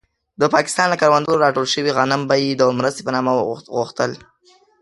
[0.41, 3.31] د پاکستان له کروندو راټول شوي غنم به يې د مرستې په نامه
[3.77, 4.11] غوښتل.